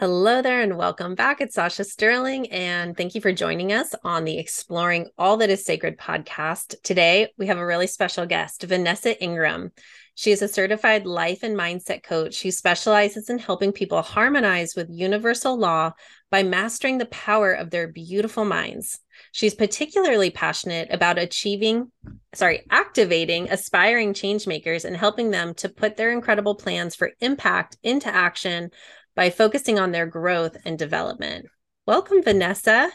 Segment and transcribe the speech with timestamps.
[0.00, 1.42] Hello there, and welcome back.
[1.42, 5.66] It's Sasha Sterling, and thank you for joining us on the Exploring All That Is
[5.66, 6.74] Sacred podcast.
[6.82, 9.72] Today, we have a really special guest, Vanessa Ingram.
[10.14, 14.88] She is a certified life and mindset coach who specializes in helping people harmonize with
[14.90, 15.92] universal law
[16.30, 19.00] by mastering the power of their beautiful minds.
[19.32, 21.92] She's particularly passionate about achieving,
[22.34, 27.76] sorry, activating aspiring change makers and helping them to put their incredible plans for impact
[27.82, 28.70] into action
[29.14, 31.46] by focusing on their growth and development.
[31.86, 32.90] Welcome, Vanessa.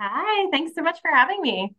[0.00, 1.74] Hi, thanks so much for having me.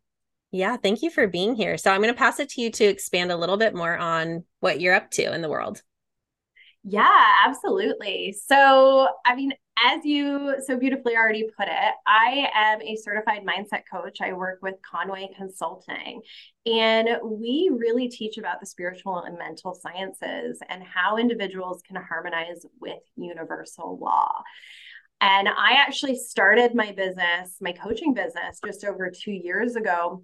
[0.52, 1.77] Yeah, thank you for being here.
[1.77, 4.43] So I'm going to pass it to you to expand a little bit more on
[4.59, 5.81] what you're up to in the world.
[6.83, 8.33] Yeah, absolutely.
[8.45, 9.53] So, I mean,
[9.86, 14.22] as you so beautifully already put it, I am a certified mindset coach.
[14.22, 16.22] I work with Conway Consulting,
[16.66, 22.66] and we really teach about the spiritual and mental sciences and how individuals can harmonize
[22.81, 24.41] with universal law.
[25.22, 30.23] And I actually started my business, my coaching business, just over two years ago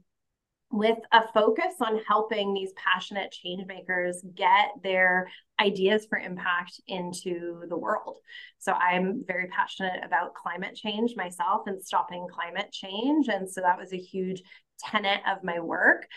[0.74, 5.30] with a focus on helping these passionate change makers get their
[5.62, 8.18] ideas for impact into the world.
[8.58, 13.28] So I'm very passionate about climate change myself and stopping climate change.
[13.28, 14.42] And so that was a huge
[14.80, 16.08] tenet of my work.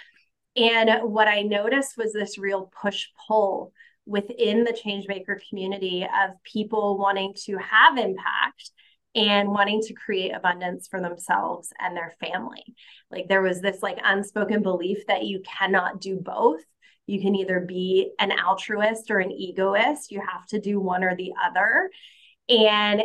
[0.57, 3.75] And what I noticed was this real push pull
[4.07, 8.71] within the changemaker community of people wanting to have impact
[9.17, 12.63] and wanting to create abundance for themselves and their family.
[13.11, 16.61] Like there was this like unspoken belief that you cannot do both.
[17.07, 20.13] You can either be an altruist or an egoist.
[20.13, 21.91] You have to do one or the other.
[22.49, 23.03] And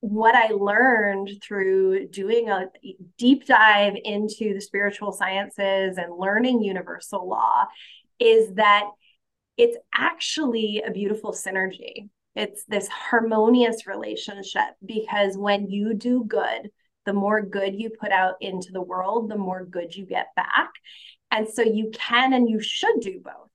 [0.00, 2.66] what I learned through doing a
[3.16, 7.66] deep dive into the spiritual sciences and learning universal law
[8.18, 8.86] is that
[9.56, 16.70] it's actually a beautiful synergy it's this harmonious relationship because when you do good,
[17.04, 20.70] the more good you put out into the world, the more good you get back.
[21.30, 23.48] And so you can and you should do both.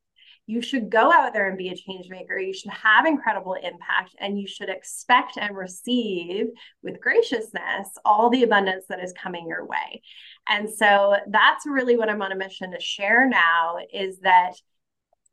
[0.50, 2.38] You should go out there and be a change maker.
[2.38, 6.48] You should have incredible impact and you should expect and receive
[6.82, 10.02] with graciousness all the abundance that is coming your way.
[10.48, 14.54] And so that's really what I'm on a mission to share now is that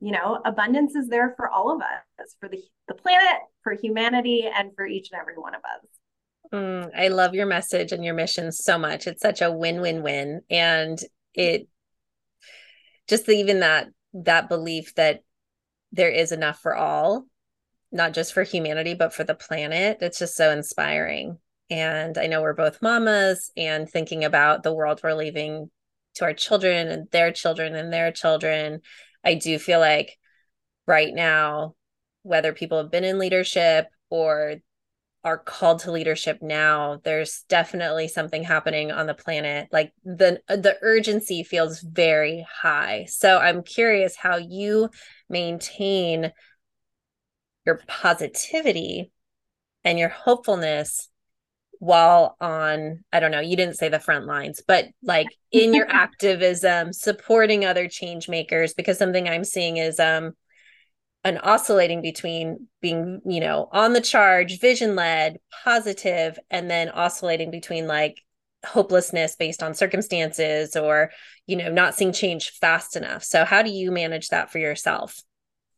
[0.05, 4.47] you know, abundance is there for all of us, for the, the planet, for humanity,
[4.55, 5.89] and for each and every one of us.
[6.53, 9.07] Mm, I love your message and your mission so much.
[9.07, 10.43] It's such a win-win-win.
[10.51, 10.99] And
[11.33, 11.69] it
[13.09, 15.21] just even that that belief that
[15.91, 17.25] there is enough for all,
[17.91, 19.99] not just for humanity, but for the planet.
[20.03, 21.39] It's just so inspiring.
[21.71, 25.71] And I know we're both mamas and thinking about the world we're leaving
[26.17, 28.83] to our children and their children and their children
[29.25, 30.17] I do feel like
[30.87, 31.75] right now,
[32.23, 34.57] whether people have been in leadership or
[35.25, 39.69] are called to leadership now there's definitely something happening on the planet.
[39.73, 43.07] Like the the urgency feels very high.
[43.09, 44.91] So i'm curious how you
[45.31, 46.31] maintain
[47.65, 49.11] your positivity
[49.83, 51.09] and your hopefulness
[51.79, 55.87] while on i don't know you didn't say the front lines but like in your
[55.91, 60.33] activism supporting other change makers because something i'm seeing is um
[61.25, 67.51] an oscillating between being you know on the charge vision led positive and then oscillating
[67.51, 68.21] between like
[68.65, 71.11] hopelessness based on circumstances or
[71.47, 73.23] you know not seeing change fast enough.
[73.23, 75.23] So how do you manage that for yourself?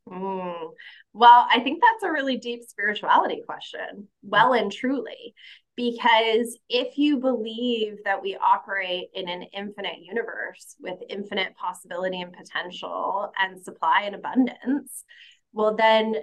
[0.08, 0.70] Mm.
[1.12, 5.34] Well, I think that's a really deep spirituality question, well and truly
[5.76, 12.32] because if you believe that we operate in an infinite universe with infinite possibility and
[12.32, 15.04] potential and supply and abundance,
[15.52, 16.14] well, then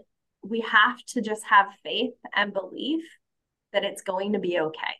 [0.44, 3.03] we have to just have faith and belief
[3.74, 4.96] that it's going to be okay.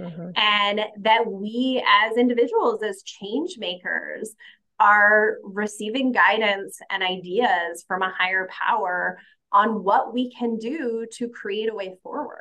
[0.00, 0.30] Mm-hmm.
[0.36, 4.34] And that we as individuals, as change makers,
[4.80, 9.18] are receiving guidance and ideas from a higher power
[9.52, 12.40] on what we can do to create a way forward.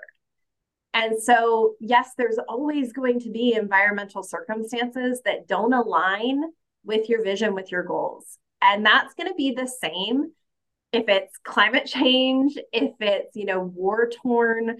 [0.94, 6.43] And so, yes, there's always going to be environmental circumstances that don't align
[6.84, 8.38] with your vision, with your goals.
[8.61, 10.32] And that's going to be the same
[10.91, 14.78] if it's climate change, if it's, you know, war torn,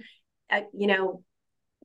[0.50, 1.24] uh, you know,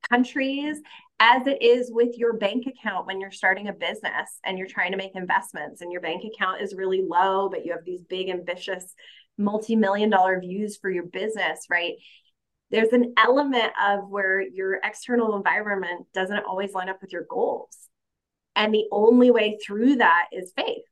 [0.10, 0.78] countries,
[1.20, 4.92] as it is with your bank account when you're starting a business and you're trying
[4.92, 8.30] to make investments and your bank account is really low, but you have these big,
[8.30, 8.94] ambitious,
[9.38, 11.94] multi million dollar views for your business, right?
[12.72, 17.76] There's an element of where your external environment doesn't always line up with your goals.
[18.56, 20.84] And the only way through that is faith.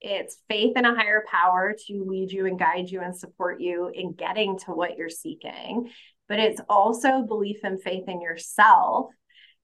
[0.00, 3.90] It's faith in a higher power to lead you and guide you and support you
[3.94, 5.90] in getting to what you're seeking.
[6.28, 9.10] but it's also belief and faith in yourself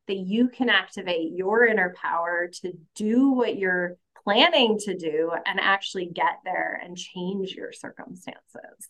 [0.07, 5.59] that you can activate your inner power to do what you're planning to do and
[5.61, 8.89] actually get there and change your circumstances.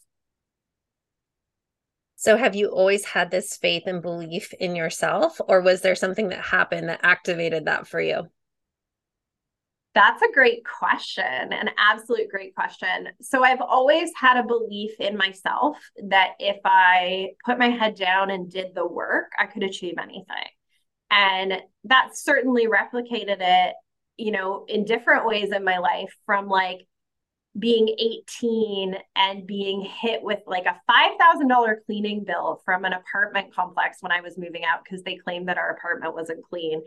[2.20, 6.30] So, have you always had this faith and belief in yourself, or was there something
[6.30, 8.24] that happened that activated that for you?
[9.94, 13.10] That's a great question, an absolute great question.
[13.20, 15.78] So, I've always had a belief in myself
[16.08, 20.48] that if I put my head down and did the work, I could achieve anything.
[21.12, 23.74] And that certainly replicated it,
[24.16, 26.80] you know, in different ways in my life from like
[27.56, 33.98] being 18 and being hit with like a $5,000 cleaning bill from an apartment complex
[34.00, 36.82] when I was moving out because they claimed that our apartment wasn't clean.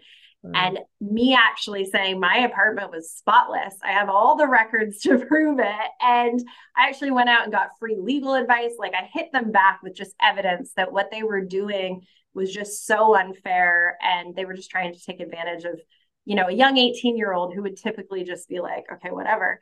[0.45, 0.51] Mm.
[0.55, 3.75] And me actually saying my apartment was spotless.
[3.83, 5.91] I have all the records to prove it.
[6.01, 6.39] And
[6.77, 8.73] I actually went out and got free legal advice.
[8.77, 12.01] Like I hit them back with just evidence that what they were doing
[12.33, 13.97] was just so unfair.
[14.01, 15.79] And they were just trying to take advantage of,
[16.25, 19.59] you know, a young 18 year old who would typically just be like, okay, whatever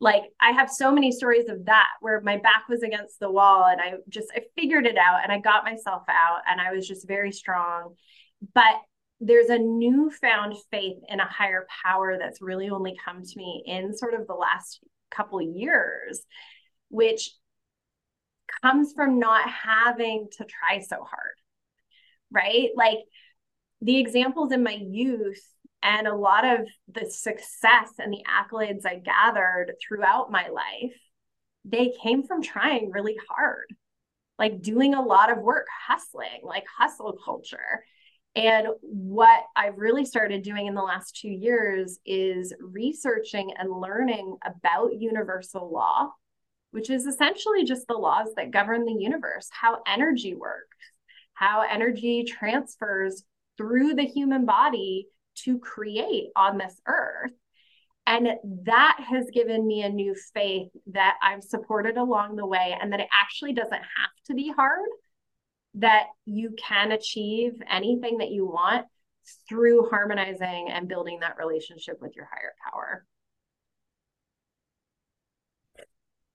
[0.00, 3.64] like i have so many stories of that where my back was against the wall
[3.64, 6.86] and i just i figured it out and i got myself out and i was
[6.86, 7.94] just very strong.
[8.54, 8.74] But
[9.20, 13.96] there's a newfound faith in a higher power that's really only come to me in
[13.96, 16.22] sort of the last couple years
[16.90, 17.30] which
[18.62, 21.36] comes from not having to try so hard
[22.30, 22.70] right?
[22.74, 22.98] Like
[23.80, 25.42] the examples in my youth
[25.86, 30.92] and a lot of the success and the accolades I gathered throughout my life,
[31.64, 33.66] they came from trying really hard,
[34.36, 37.84] like doing a lot of work, hustling, like hustle culture.
[38.34, 44.38] And what I've really started doing in the last two years is researching and learning
[44.44, 46.10] about universal law,
[46.72, 50.76] which is essentially just the laws that govern the universe, how energy works,
[51.34, 53.22] how energy transfers
[53.56, 55.06] through the human body
[55.44, 57.32] to create on this earth.
[58.06, 58.28] And
[58.64, 63.00] that has given me a new faith that I'm supported along the way and that
[63.00, 64.88] it actually doesn't have to be hard,
[65.74, 68.86] that you can achieve anything that you want
[69.48, 73.04] through harmonizing and building that relationship with your higher power.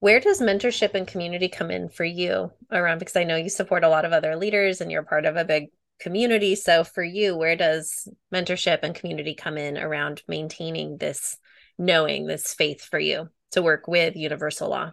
[0.01, 2.97] Where does mentorship and community come in for you around?
[2.97, 5.45] Because I know you support a lot of other leaders and you're part of a
[5.45, 5.69] big
[6.01, 6.55] community.
[6.55, 11.37] So for you, where does mentorship and community come in around maintaining this
[11.77, 14.91] knowing, this faith for you to work with universal law?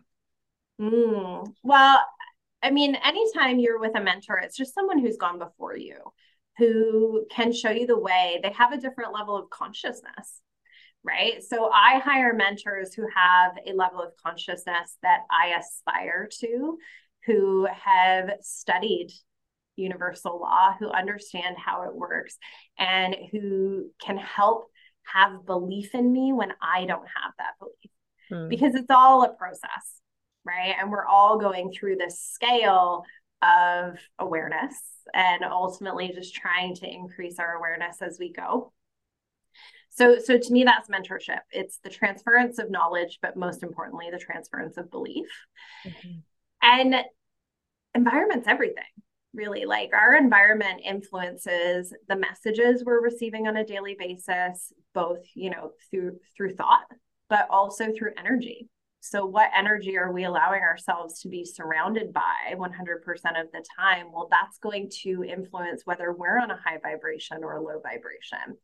[0.81, 2.05] Mm, well,
[2.63, 5.97] I mean, anytime you're with a mentor, it's just someone who's gone before you,
[6.59, 8.41] who can show you the way.
[8.43, 10.41] They have a different level of consciousness,
[11.05, 11.43] right?
[11.43, 16.79] So I hire mentors who have a level of consciousness that I aspire to,
[17.27, 19.11] who have studied
[19.79, 22.37] universal law, who understand how it works,
[22.79, 24.67] and who can help
[25.05, 27.93] have belief in me when I don't have that belief.
[28.31, 28.49] Hmm.
[28.49, 30.01] Because it's all a process,
[30.45, 30.75] right?
[30.79, 33.05] And we're all going through this scale
[33.41, 34.75] of awareness
[35.15, 38.73] and ultimately just trying to increase our awareness as we go.
[39.91, 41.41] So, so to me, that's mentorship.
[41.51, 45.27] It's the transference of knowledge, but most importantly, the transference of belief.
[45.85, 46.19] Mm-hmm.
[46.63, 46.97] And
[47.95, 48.85] environment's everything
[49.35, 55.51] really like our environment influences the messages we're receiving on a daily basis both you
[55.51, 56.87] know through through thought
[57.29, 58.69] but also through energy.
[59.01, 64.07] So what energy are we allowing ourselves to be surrounded by 100% of the time?
[64.13, 68.57] Well that's going to influence whether we're on a high vibration or a low vibration.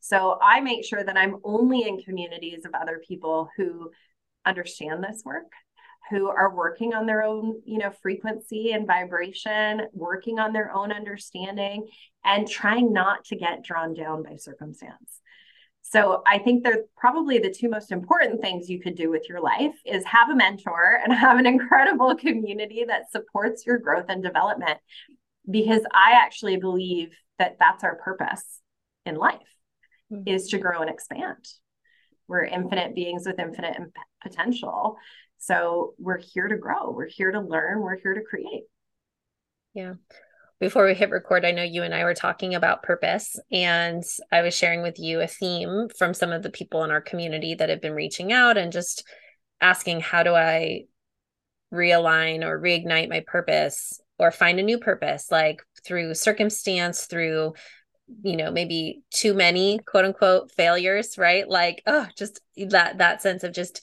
[0.00, 3.90] So i make sure that i'm only in communities of other people who
[4.44, 5.50] understand this work
[6.10, 10.92] who are working on their own, you know, frequency and vibration, working on their own
[10.92, 11.86] understanding
[12.24, 15.20] and trying not to get drawn down by circumstance.
[15.82, 19.40] So I think they're probably the two most important things you could do with your
[19.40, 24.22] life is have a mentor and have an incredible community that supports your growth and
[24.22, 24.78] development
[25.48, 28.60] because I actually believe that that's our purpose
[29.04, 29.40] in life
[30.12, 30.22] mm-hmm.
[30.26, 31.46] is to grow and expand.
[32.26, 33.76] We're infinite beings with infinite
[34.22, 34.96] potential.
[35.46, 38.62] So we're here to grow, we're here to learn, we're here to create.
[39.74, 39.94] Yeah.
[40.58, 44.40] Before we hit record, I know you and I were talking about purpose, and I
[44.40, 47.68] was sharing with you a theme from some of the people in our community that
[47.68, 49.04] have been reaching out and just
[49.60, 50.84] asking, How do I
[51.70, 57.52] realign or reignite my purpose or find a new purpose, like through circumstance, through
[58.22, 63.42] you know maybe too many quote unquote failures right like oh just that that sense
[63.44, 63.82] of just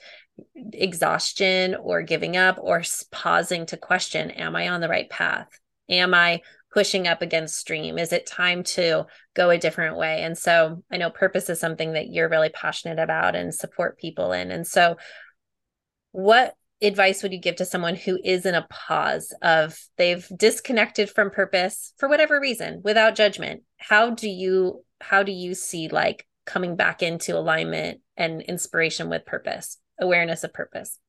[0.56, 5.48] exhaustion or giving up or pausing to question am i on the right path
[5.92, 6.42] Am I
[6.74, 8.00] pushing up against stream?
[8.00, 10.24] Is it time to go a different way?
[10.24, 14.32] And so I know purpose is something that you're really passionate about and support people
[14.32, 14.52] in.
[14.52, 14.96] And so,
[16.14, 21.10] what advice would you give to someone who is in a pause of they've disconnected
[21.10, 23.64] from purpose for whatever reason without judgment?
[23.78, 29.26] How do you how do you see like coming back into alignment and inspiration with
[29.26, 31.00] purpose, awareness of purpose?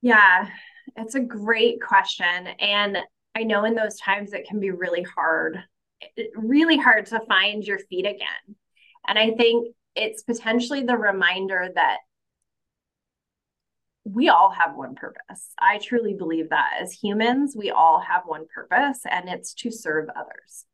[0.00, 0.48] Yeah,
[0.96, 2.46] it's a great question.
[2.58, 2.96] And
[3.34, 5.62] I know in those times it can be really hard,
[6.34, 8.56] really hard to find your feet again.
[9.06, 11.98] And I think it's potentially the reminder that
[14.04, 15.52] we all have one purpose.
[15.58, 20.08] I truly believe that as humans, we all have one purpose, and it's to serve
[20.16, 20.64] others.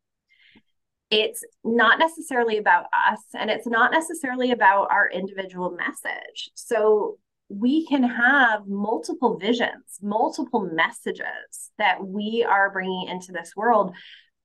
[1.09, 6.49] It's not necessarily about us, and it's not necessarily about our individual message.
[6.55, 7.17] So,
[7.49, 13.95] we can have multiple visions, multiple messages that we are bringing into this world.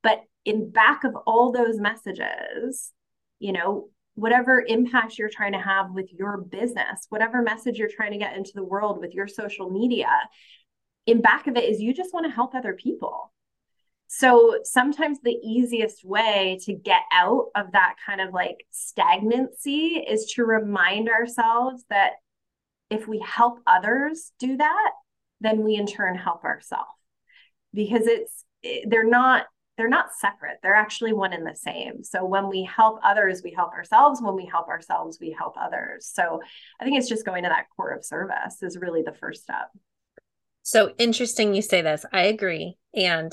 [0.04, 2.92] But in back of all those messages,
[3.40, 8.12] you know, whatever impact you're trying to have with your business, whatever message you're trying
[8.12, 10.10] to get into the world with your social media,
[11.06, 13.32] in back of it is you just want to help other people.
[14.14, 20.26] So sometimes the easiest way to get out of that kind of like stagnancy is
[20.34, 22.12] to remind ourselves that
[22.90, 24.90] if we help others do that,
[25.40, 26.90] then we in turn help ourselves
[27.72, 29.46] because it's eh, they're not
[29.78, 30.58] they're not separate.
[30.62, 32.04] They're actually one and the same.
[32.04, 34.20] So when we help others we help ourselves.
[34.20, 36.10] When we help ourselves we help others.
[36.12, 36.42] So
[36.78, 39.70] i think it's just going to that core of service is really the first step.
[40.62, 42.04] So interesting you say this.
[42.12, 42.76] I agree.
[42.94, 43.32] And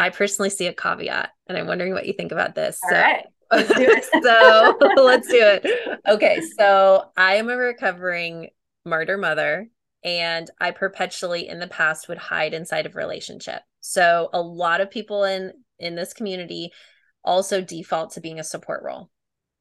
[0.00, 2.96] i personally see a caveat and i'm wondering what you think about this All so
[2.96, 3.24] right.
[3.52, 4.04] Let's do it.
[4.22, 6.00] so let's do it.
[6.08, 6.40] Okay.
[6.56, 8.50] So I am a recovering
[8.84, 9.68] martyr mother
[10.04, 13.62] and I perpetually in the past would hide inside of relationship.
[13.80, 16.70] So a lot of people in in this community
[17.24, 19.10] also default to being a support role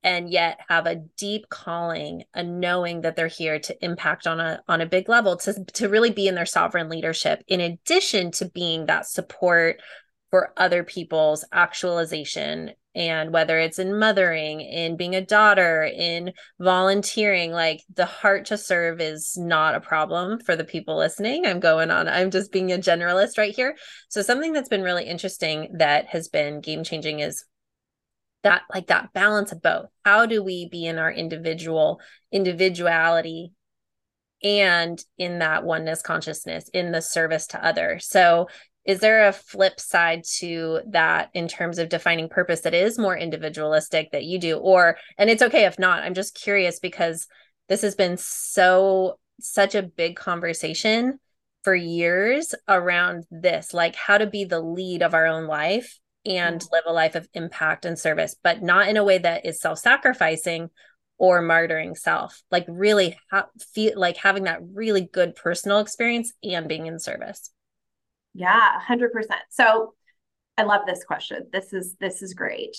[0.03, 4.61] and yet have a deep calling a knowing that they're here to impact on a
[4.67, 8.45] on a big level to to really be in their sovereign leadership in addition to
[8.45, 9.81] being that support
[10.29, 12.71] for other people's actualization.
[12.95, 18.57] And whether it's in mothering in being a daughter in volunteering like the heart to
[18.57, 21.45] serve is not a problem for the people listening.
[21.45, 23.77] I'm going on i'm just being a generalist right here.
[24.09, 27.45] So something that's been really interesting that has been game changing is
[28.43, 29.87] that like that balance of both.
[30.03, 31.99] How do we be in our individual
[32.31, 33.51] individuality
[34.41, 38.07] and in that oneness consciousness in the service to others?
[38.07, 38.47] So
[38.89, 43.15] is there a flip side to that in terms of defining purpose that is more
[43.15, 47.27] individualistic that you do or and it's okay if not i'm just curious because
[47.67, 51.19] this has been so such a big conversation
[51.63, 56.59] for years around this like how to be the lead of our own life and
[56.59, 56.73] mm-hmm.
[56.73, 60.67] live a life of impact and service but not in a way that is self-sacrificing
[61.19, 66.67] or martyring self like really ha- feel like having that really good personal experience and
[66.67, 67.51] being in service
[68.33, 69.09] yeah, 100%.
[69.49, 69.93] So
[70.57, 71.47] I love this question.
[71.51, 72.75] This is this is great.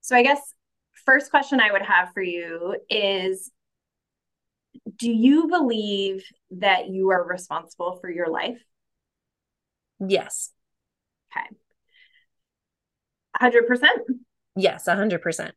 [0.00, 0.40] So I guess
[1.06, 3.50] first question I would have for you is
[4.96, 8.60] do you believe that you are responsible for your life?
[10.00, 10.50] Yes.
[11.30, 11.46] Okay.
[13.40, 13.86] 100%?
[14.56, 15.52] Yes, 100%.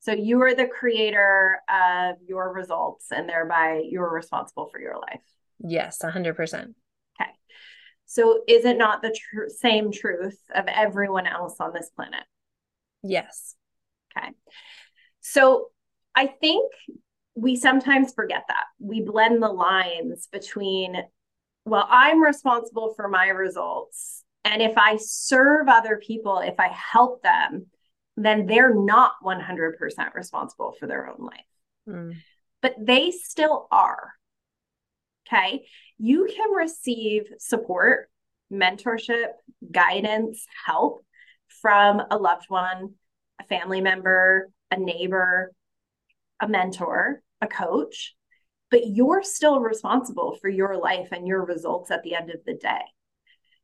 [0.00, 5.20] So you are the creator of your results and thereby you're responsible for your life.
[5.58, 6.74] Yes, 100%.
[8.08, 12.24] So is it not the tr- same truth of everyone else on this planet?
[13.02, 13.54] Yes.
[14.16, 14.30] Okay.
[15.20, 15.68] So
[16.14, 16.72] I think
[17.34, 18.64] we sometimes forget that.
[18.80, 20.96] We blend the lines between,
[21.66, 24.24] well, I'm responsible for my results.
[24.42, 27.66] And if I serve other people, if I help them,
[28.16, 31.40] then they're not 100% responsible for their own life.
[31.86, 32.16] Mm.
[32.62, 34.14] But they still are.
[35.30, 35.66] Okay.
[35.98, 38.08] You can receive support,
[38.52, 39.32] mentorship,
[39.70, 41.04] guidance, help
[41.60, 42.94] from a loved one,
[43.40, 45.52] a family member, a neighbor,
[46.40, 48.14] a mentor, a coach,
[48.70, 52.54] but you're still responsible for your life and your results at the end of the
[52.54, 52.82] day.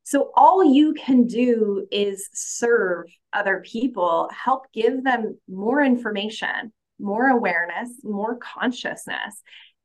[0.02, 7.28] So, all you can do is serve other people, help give them more information, more
[7.28, 9.42] awareness, more consciousness,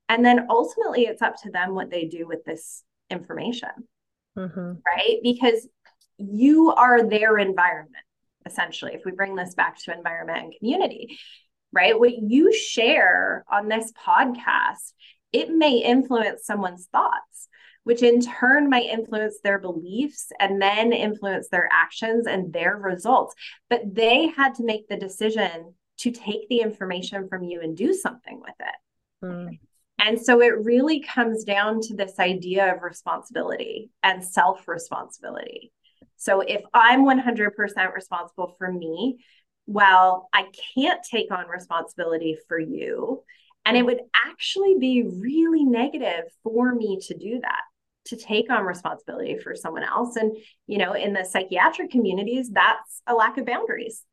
[0.09, 3.69] and then ultimately, it's up to them what they do with this information.
[4.37, 4.73] Mm-hmm.
[4.85, 5.19] Right.
[5.23, 5.67] Because
[6.17, 8.03] you are their environment,
[8.45, 11.17] essentially, if we bring this back to environment and community,
[11.71, 11.97] right?
[11.97, 14.93] What you share on this podcast,
[15.31, 17.47] it may influence someone's thoughts
[17.83, 23.33] which in turn might influence their beliefs and then influence their actions and their results.
[23.67, 27.93] But they had to make the decision to take the information from you and do
[27.93, 29.25] something with it.
[29.25, 29.59] Mm.
[29.99, 35.71] And so it really comes down to this idea of responsibility and self responsibility.
[36.15, 39.23] So if I'm 100% responsible for me,
[39.67, 43.23] well, I can't take on responsibility for you.
[43.65, 47.61] And it would actually be really negative for me to do that,
[48.05, 50.15] to take on responsibility for someone else.
[50.15, 54.03] And, you know, in the psychiatric communities, that's a lack of boundaries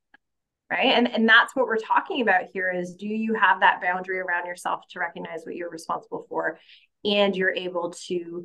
[0.70, 0.94] right?
[0.94, 4.46] And and that's what we're talking about here is do you have that boundary around
[4.46, 6.58] yourself to recognize what you're responsible for
[7.04, 8.44] and you're able to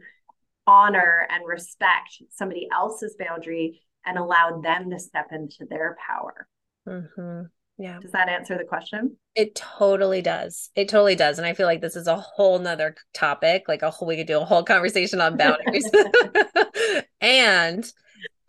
[0.67, 6.47] honor and respect somebody else's boundary and allow them to step into their power?
[6.87, 7.43] Mm-hmm.
[7.77, 7.99] yeah.
[7.99, 9.17] Does that answer the question?
[9.35, 10.69] It totally does.
[10.75, 11.37] It totally does.
[11.37, 14.27] And i feel like this is a whole nother topic like a whole we could
[14.27, 15.89] do a whole conversation on boundaries.
[17.21, 17.91] And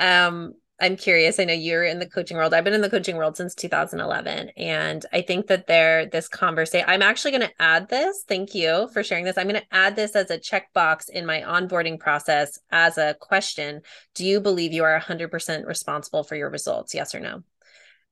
[0.01, 1.39] um I'm curious.
[1.39, 2.53] I know you're in the coaching world.
[2.53, 4.51] I've been in the coaching world since 2011.
[4.57, 8.25] And I think that there, this conversation, I'm actually going to add this.
[8.27, 9.39] Thank you for sharing this.
[9.39, 13.83] I'm going to add this as a checkbox in my onboarding process as a question.
[14.17, 16.97] Do you believe you are 100% responsible for your results?
[16.97, 17.45] Yes or no?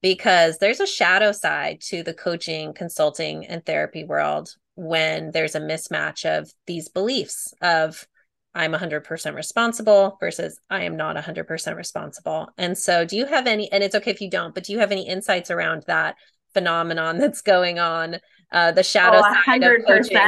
[0.00, 5.60] Because there's a shadow side to the coaching, consulting, and therapy world when there's a
[5.60, 8.06] mismatch of these beliefs of,
[8.54, 12.48] I'm 100% responsible versus I am not 100% responsible.
[12.58, 14.80] And so, do you have any, and it's okay if you don't, but do you
[14.80, 16.16] have any insights around that
[16.52, 18.18] phenomenon that's going on?
[18.52, 19.78] Uh, the shadow oh, side 100%.
[19.78, 20.18] of coaching.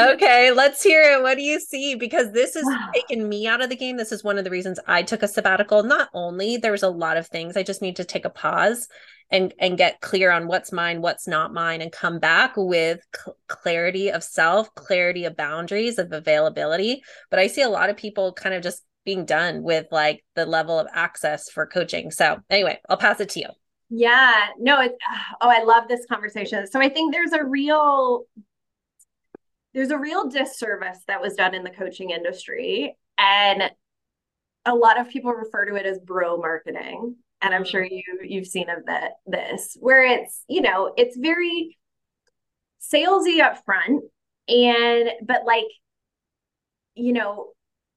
[0.14, 1.22] Okay, let's hear it.
[1.22, 1.94] What do you see?
[1.94, 2.88] Because this has wow.
[2.92, 3.96] taken me out of the game.
[3.96, 5.84] This is one of the reasons I took a sabbatical.
[5.84, 8.88] Not only there was a lot of things, I just need to take a pause
[9.30, 13.36] and and get clear on what's mine what's not mine and come back with cl-
[13.46, 17.02] clarity of self clarity of boundaries of availability.
[17.30, 20.44] But i see a lot of people kind of just being done with like the
[20.44, 22.10] level of access for coaching.
[22.10, 23.48] So anyway i'll pass it to you.
[23.90, 24.48] Yeah.
[24.58, 24.92] No it
[25.40, 26.66] oh i love this conversation.
[26.66, 28.24] So i think there's a real
[29.74, 33.70] there's a real disservice that was done in the coaching industry and
[34.64, 38.46] a lot of people refer to it as bro marketing and I'm sure you you've
[38.46, 41.76] seen of that this where it's you know it's very
[42.80, 44.04] salesy up front
[44.48, 45.66] and but like
[46.94, 47.48] you know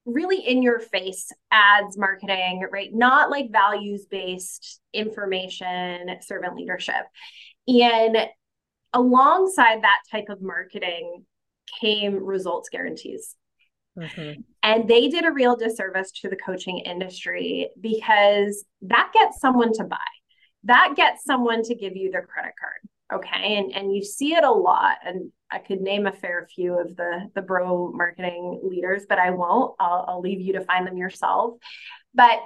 [0.05, 2.89] really in your face ads marketing right?
[2.93, 7.05] Not like values based information servant leadership.
[7.67, 8.17] And
[8.93, 11.25] alongside that type of marketing
[11.79, 13.35] came results guarantees
[13.97, 14.41] Mm-hmm.
[14.63, 19.83] And they did a real disservice to the coaching industry because that gets someone to
[19.83, 19.97] buy.
[20.63, 23.19] That gets someone to give you their credit card.
[23.19, 23.57] Okay.
[23.57, 24.97] And and you see it a lot.
[25.03, 29.31] And I could name a fair few of the the bro marketing leaders, but I
[29.31, 29.75] won't.
[29.79, 31.55] I'll, I'll leave you to find them yourself.
[32.13, 32.39] But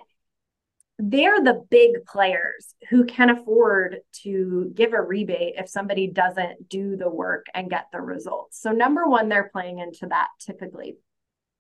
[0.97, 6.95] they're the big players who can afford to give a rebate if somebody doesn't do
[6.95, 8.62] the work and get the results.
[8.62, 10.95] So, number one, they're playing into that typically.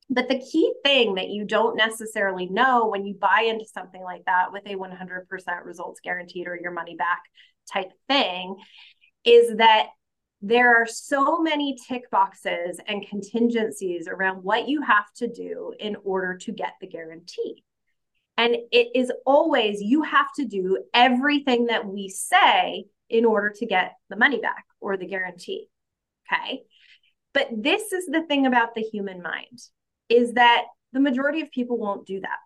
[0.09, 4.23] But the key thing that you don't necessarily know when you buy into something like
[4.25, 7.23] that with a 100% results guaranteed or your money back
[7.71, 8.55] type thing
[9.23, 9.87] is that
[10.41, 15.95] there are so many tick boxes and contingencies around what you have to do in
[16.03, 17.63] order to get the guarantee.
[18.37, 23.65] And it is always you have to do everything that we say in order to
[23.65, 25.67] get the money back or the guarantee.
[26.31, 26.61] Okay.
[27.33, 29.59] But this is the thing about the human mind
[30.09, 32.37] is that the majority of people won't do that.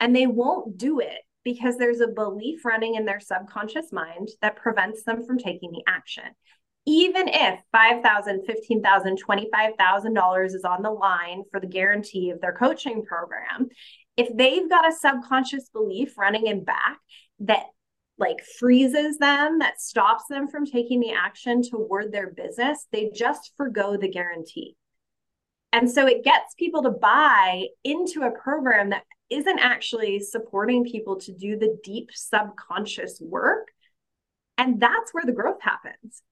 [0.00, 4.56] And they won't do it because there's a belief running in their subconscious mind that
[4.56, 6.24] prevents them from taking the action.
[6.86, 13.04] Even if $5,000, $15,000, $25,000 is on the line for the guarantee of their coaching
[13.04, 13.68] program,
[14.16, 16.98] if they've got a subconscious belief running in back
[17.40, 17.64] that
[18.18, 23.52] like freezes them, that stops them from taking the action toward their business, they just
[23.56, 24.74] forego the guarantee.
[25.76, 31.20] And so it gets people to buy into a program that isn't actually supporting people
[31.20, 33.68] to do the deep subconscious work.
[34.56, 36.22] And that's where the growth happens.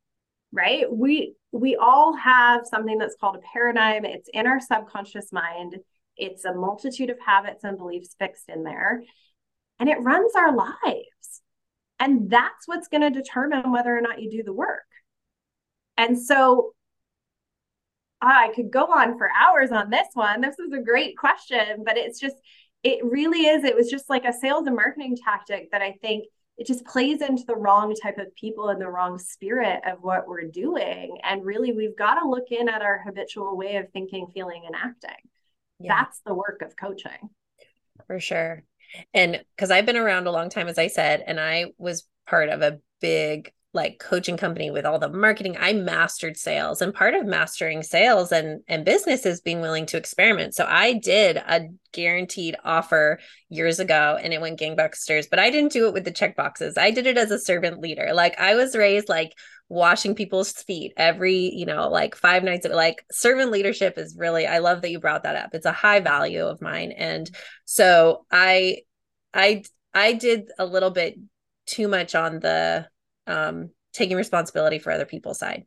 [0.51, 0.91] Right?
[0.91, 4.07] We we all have something that's called a paradigm.
[4.07, 5.77] It's in our subconscious mind.
[6.17, 9.03] It's a multitude of habits and beliefs fixed in there.
[9.79, 11.43] And it runs our lives.
[12.01, 14.87] And that's what's going to determine whether or not you do the work.
[15.99, 16.74] And so
[18.25, 20.41] Ah, I could go on for hours on this one.
[20.41, 22.37] This is a great question, but it's just,
[22.83, 23.65] it really is.
[23.65, 26.25] It was just like a sales and marketing tactic that I think
[26.57, 30.27] it just plays into the wrong type of people and the wrong spirit of what
[30.27, 31.19] we're doing.
[31.23, 34.75] And really, we've got to look in at our habitual way of thinking, feeling, and
[34.75, 35.11] acting.
[35.81, 35.95] yeah.
[35.95, 37.31] that's the work of coaching
[38.07, 38.63] for sure
[39.13, 42.49] and because i've been around a long time as i said and i was part
[42.49, 47.15] of a big like coaching company with all the marketing i mastered sales and part
[47.15, 50.55] of mastering sales and and business is being willing to experiment.
[50.55, 55.73] So i did a guaranteed offer years ago and it went gangbusters but i didn't
[55.73, 56.79] do it with the check boxes.
[56.79, 58.11] I did it as a servant leader.
[58.15, 59.33] Like i was raised like
[59.69, 64.59] washing people's feet every you know like five nights like servant leadership is really i
[64.59, 65.51] love that you brought that up.
[65.53, 66.93] It's a high value of mine.
[66.93, 67.29] And
[67.65, 68.79] so i
[69.33, 71.19] i i did a little bit
[71.67, 72.87] too much on the
[73.27, 75.65] um, taking responsibility for other people's side.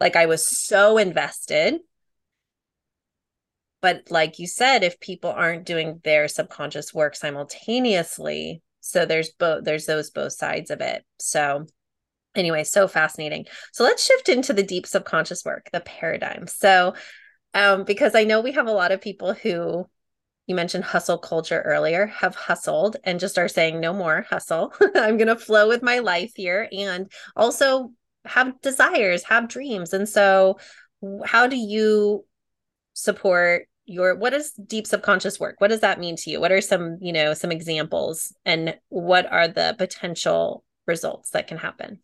[0.00, 1.80] Like I was so invested.
[3.80, 9.64] But like you said, if people aren't doing their subconscious work simultaneously, so there's both
[9.64, 11.04] there's those both sides of it.
[11.18, 11.66] So
[12.34, 13.46] anyway, so fascinating.
[13.72, 16.46] So let's shift into the deep subconscious work, the paradigm.
[16.46, 16.94] So
[17.54, 19.86] um, because I know we have a lot of people who
[20.46, 24.72] you mentioned hustle culture earlier, have hustled and just are saying no more hustle.
[24.94, 27.92] I'm going to flow with my life here and also
[28.24, 29.92] have desires, have dreams.
[29.92, 30.58] And so,
[31.24, 32.24] how do you
[32.94, 35.56] support your what is deep subconscious work?
[35.60, 36.40] What does that mean to you?
[36.40, 41.58] What are some, you know, some examples and what are the potential results that can
[41.58, 42.00] happen?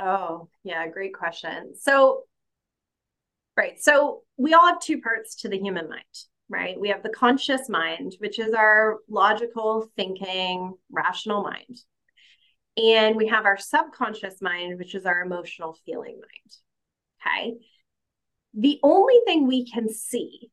[0.00, 1.74] Oh, yeah, great question.
[1.80, 2.22] So,
[3.56, 3.80] right.
[3.80, 6.02] So, we all have two parts to the human mind
[6.52, 6.78] right?
[6.78, 11.78] We have the conscious mind, which is our logical thinking, rational mind.
[12.76, 17.26] And we have our subconscious mind, which is our emotional feeling mind.
[17.26, 17.54] Okay.
[18.54, 20.50] The only thing we can see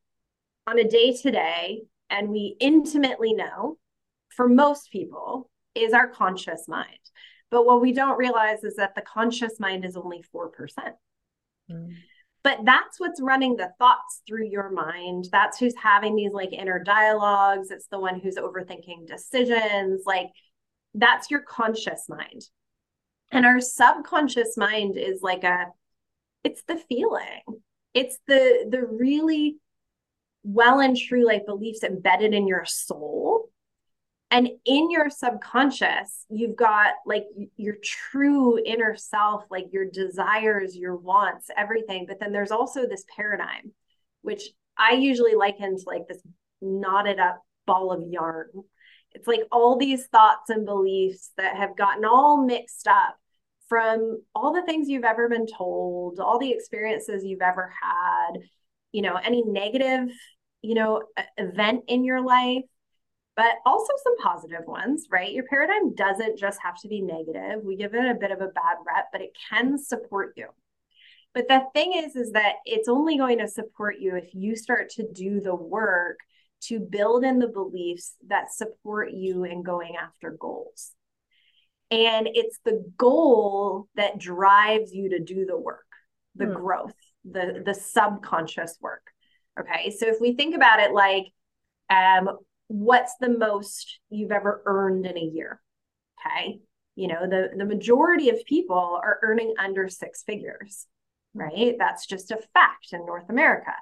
[0.66, 3.78] on a day to day, and we intimately know
[4.30, 6.88] for most people, is our conscious mind.
[7.52, 10.50] But what we don't realize is that the conscious mind is only 4%.
[11.70, 11.94] Mm
[12.44, 15.28] but that's what's running the thoughts through your mind.
[15.32, 17.72] That's who's having these like inner dialogues.
[17.72, 20.04] It's the one who's overthinking decisions.
[20.06, 20.28] Like
[20.94, 22.44] that's your conscious mind.
[23.32, 25.68] And our subconscious mind is like a
[26.44, 27.42] it's the feeling.
[27.94, 29.58] It's the the really
[30.44, 33.39] well and true like beliefs embedded in your soul
[34.32, 37.26] and in your subconscious you've got like
[37.58, 42.06] your true inner self like your desires your wants everything.
[42.08, 43.72] But then there's also this paradigm
[44.22, 46.22] which i usually liken to like this
[46.62, 48.48] knotted up ball of yarn.
[49.14, 53.16] It's like all these thoughts and beliefs that have gotten all mixed up
[53.68, 58.42] from all the things you've ever been told all the experiences you've ever had
[58.92, 60.10] you know any negative
[60.62, 61.04] you know
[61.38, 62.64] event in your life
[63.40, 65.32] but also some positive ones, right?
[65.32, 67.64] Your paradigm doesn't just have to be negative.
[67.64, 70.48] We give it a bit of a bad rep, but it can support you.
[71.34, 74.90] But the thing is, is that it's only going to support you if you start
[74.96, 76.18] to do the work
[76.64, 80.92] to build in the beliefs that support you in going after goals.
[81.92, 85.88] And it's the goal that drives you to do the work,
[86.36, 86.56] the mm.
[86.56, 89.04] growth, the the subconscious work.
[89.58, 89.92] Okay.
[89.92, 91.28] So if we think about it like
[91.90, 92.38] um,
[92.70, 95.60] what's the most you've ever earned in a year
[96.20, 96.60] okay?
[96.96, 100.86] You know the the majority of people are earning under six figures
[101.34, 101.76] right?
[101.78, 103.74] That's just a fact in north america.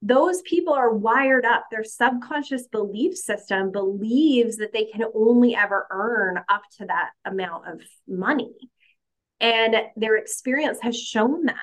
[0.00, 5.86] Those people are wired up their subconscious belief system believes that they can only ever
[5.90, 8.54] earn up to that amount of money.
[9.40, 11.56] And their experience has shown that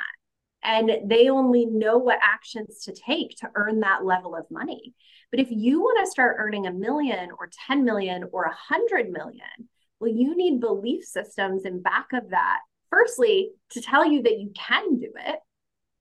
[0.65, 4.93] and they only know what actions to take to earn that level of money
[5.35, 9.09] but if you want to start earning a million or 10 million or a hundred
[9.09, 12.59] million, well, you need belief systems in back of that.
[12.89, 15.39] Firstly, to tell you that you can do it,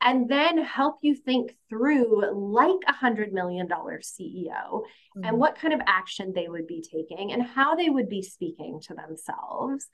[0.00, 5.24] and then help you think through like a hundred million dollar CEO mm-hmm.
[5.24, 8.80] and what kind of action they would be taking and how they would be speaking
[8.82, 9.86] to themselves.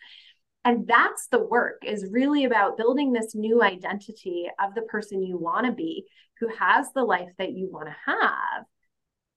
[0.64, 5.38] And that's the work is really about building this new identity of the person you
[5.38, 6.06] want to be
[6.38, 8.64] who has the life that you want to have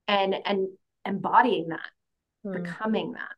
[0.07, 0.69] and and
[1.05, 1.89] embodying that
[2.43, 2.53] hmm.
[2.53, 3.31] becoming that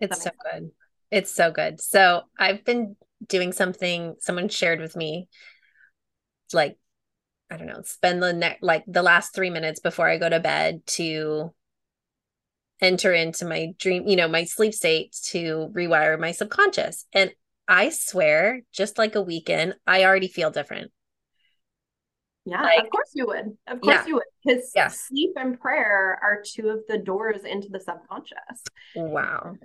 [0.00, 0.72] it's so good sense?
[1.10, 5.28] it's so good so i've been doing something someone shared with me
[6.52, 6.76] like
[7.50, 10.40] i don't know spend the next like the last three minutes before i go to
[10.40, 11.52] bed to
[12.80, 17.30] enter into my dream you know my sleep state to rewire my subconscious and
[17.68, 20.90] i swear just like a weekend i already feel different
[22.46, 23.56] yeah, like, of course you would.
[23.66, 24.06] Of course yeah.
[24.06, 24.22] you would.
[24.44, 24.86] Because yeah.
[24.86, 28.62] sleep and prayer are two of the doors into the subconscious.
[28.94, 29.56] Wow.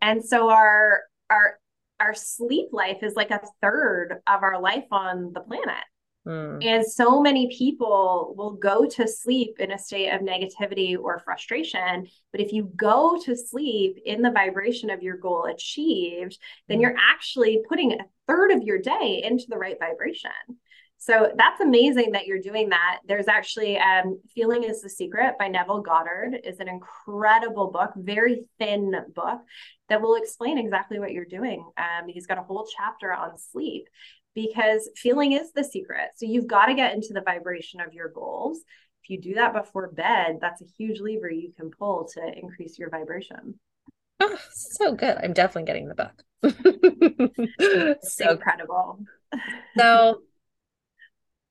[0.00, 1.58] And so our our
[2.00, 5.84] our sleep life is like a third of our life on the planet.
[6.26, 6.64] Mm.
[6.64, 12.06] And so many people will go to sleep in a state of negativity or frustration.
[12.30, 16.82] But if you go to sleep in the vibration of your goal achieved, then mm.
[16.82, 20.30] you're actually putting a third of your day into the right vibration.
[21.02, 22.98] So that's amazing that you're doing that.
[23.08, 28.42] There's actually um, Feeling is the Secret by Neville Goddard is an incredible book, very
[28.58, 29.40] thin book
[29.88, 31.66] that will explain exactly what you're doing.
[31.78, 33.88] Um, he's got a whole chapter on sleep
[34.34, 36.10] because feeling is the secret.
[36.16, 38.60] So you've got to get into the vibration of your goals.
[39.02, 42.78] If you do that before bed, that's a huge lever you can pull to increase
[42.78, 43.58] your vibration.
[44.20, 45.16] Oh, so good.
[45.16, 46.22] I'm definitely getting the book.
[48.02, 49.00] so incredible.
[49.76, 50.22] so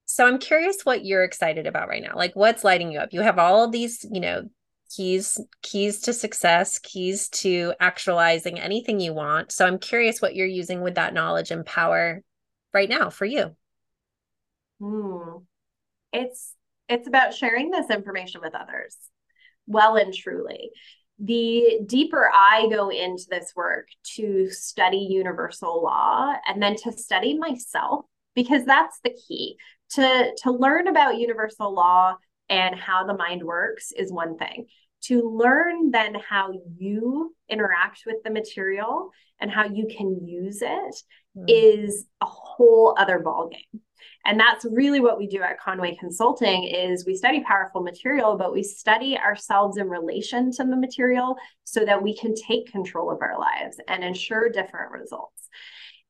[0.05, 2.15] so I'm curious what you're excited about right now.
[2.15, 3.09] Like what's lighting you up?
[3.11, 4.43] You have all of these, you know,
[4.95, 9.51] keys keys to success, keys to actualizing anything you want.
[9.51, 12.23] So I'm curious what you're using with that knowledge and power
[12.73, 13.55] right now for you.
[14.79, 15.39] Hmm.
[16.13, 16.53] It's
[16.87, 18.95] it's about sharing this information with others.
[19.67, 20.71] Well and truly.
[21.19, 27.37] The deeper I go into this work to study universal law and then to study
[27.37, 28.05] myself
[28.35, 29.57] because that's the key
[29.91, 32.15] to to learn about universal law
[32.49, 34.65] and how the mind works is one thing
[35.01, 39.09] to learn then how you interact with the material
[39.39, 40.95] and how you can use it
[41.37, 41.45] mm.
[41.47, 43.79] is a whole other ballgame
[44.25, 48.53] and that's really what we do at conway consulting is we study powerful material but
[48.53, 53.21] we study ourselves in relation to the material so that we can take control of
[53.21, 55.49] our lives and ensure different results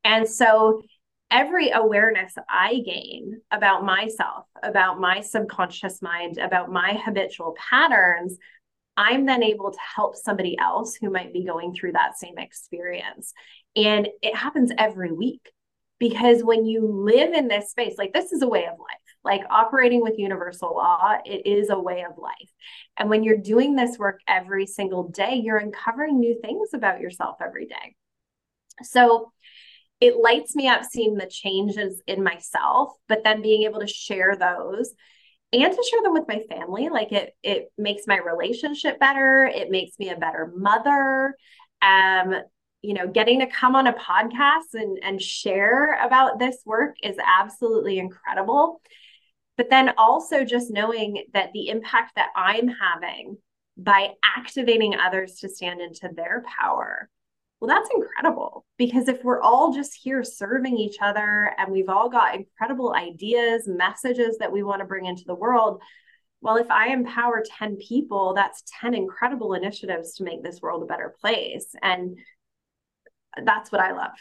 [0.04, 0.82] and so
[1.30, 8.36] every awareness I gain about myself, about my subconscious mind, about my habitual patterns,
[8.96, 13.32] I'm then able to help somebody else who might be going through that same experience.
[13.76, 15.50] And it happens every week
[15.98, 18.98] because when you live in this space, like this is a way of life.
[19.22, 22.50] Like operating with universal law, it is a way of life.
[22.96, 27.36] And when you're doing this work every single day, you're uncovering new things about yourself
[27.42, 27.96] every day.
[28.82, 29.32] So,
[30.00, 34.34] it lights me up seeing the changes in myself, but then being able to share
[34.34, 34.94] those
[35.52, 36.88] and to share them with my family.
[36.88, 39.44] Like it, it makes my relationship better.
[39.44, 41.34] It makes me a better mother.
[41.82, 42.34] Um,
[42.82, 47.16] you know, getting to come on a podcast and, and share about this work is
[47.24, 48.80] absolutely incredible.
[49.56, 53.36] But then also just knowing that the impact that I'm having
[53.76, 57.10] by activating others to stand into their power
[57.60, 62.08] well, that's incredible because if we're all just here serving each other and we've all
[62.08, 65.82] got incredible ideas, messages that we want to bring into the world,
[66.40, 70.86] well, if I empower 10 people, that's 10 incredible initiatives to make this world a
[70.86, 71.66] better place.
[71.82, 72.18] And
[73.44, 74.12] that's what I love.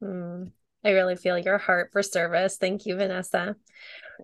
[0.00, 0.52] Mm,
[0.84, 2.56] I really feel your heart for service.
[2.56, 3.56] Thank you, Vanessa.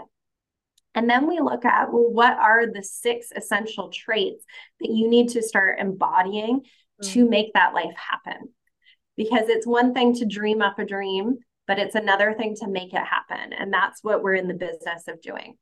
[0.94, 4.44] And then we look at well, what are the six essential traits
[4.81, 7.12] that you need to start embodying mm-hmm.
[7.12, 8.51] to make that life happen?
[9.16, 12.94] Because it's one thing to dream up a dream, but it's another thing to make
[12.94, 13.53] it happen.
[13.53, 15.57] And that's what we're in the business of doing.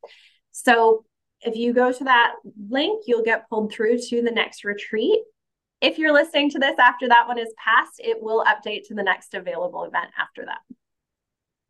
[0.53, 1.05] So
[1.45, 2.35] if you go to that
[2.69, 5.21] link, you'll get pulled through to the next retreat.
[5.81, 9.03] If you're listening to this after that one is passed, it will update to the
[9.03, 10.61] next available event after that.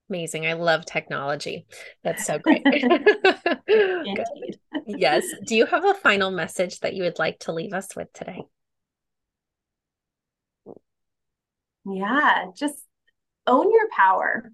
[0.08, 0.46] Amazing.
[0.46, 1.66] I love technology.
[2.02, 2.62] That's so great.
[4.86, 5.24] yes.
[5.46, 8.42] Do you have a final message that you would like to leave us with today?
[11.86, 12.78] Yeah, just
[13.46, 14.50] own your power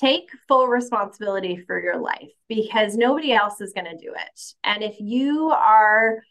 [0.00, 4.40] take full responsibility for your life because nobody else is going to do it.
[4.62, 6.22] And if you are,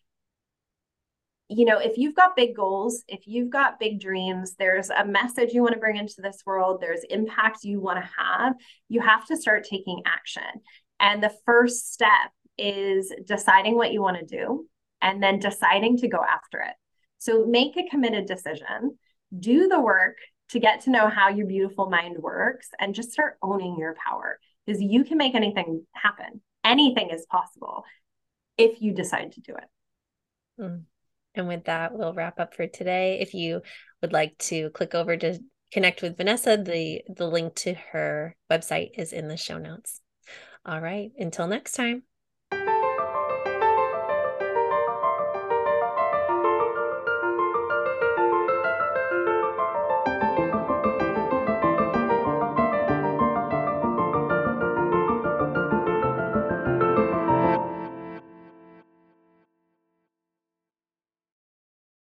[1.49, 5.53] you know, if you've got big goals, if you've got big dreams, there's a message
[5.53, 8.53] you want to bring into this world, there's impact you want to have,
[8.87, 10.43] you have to start taking action.
[10.99, 14.67] And the first step is deciding what you want to do
[15.01, 16.73] and then deciding to go after it.
[17.17, 18.97] So make a committed decision,
[19.37, 20.17] do the work
[20.49, 24.39] to get to know how your beautiful mind works and just start owning your power
[24.65, 26.41] because you can make anything happen.
[26.63, 27.83] Anything is possible
[28.57, 30.61] if you decide to do it.
[30.61, 30.83] Mm.
[31.35, 33.19] And with that, we'll wrap up for today.
[33.19, 33.61] If you
[34.01, 35.39] would like to click over to
[35.71, 40.01] connect with Vanessa, the the link to her website is in the show notes.
[40.65, 42.03] All right, until next time.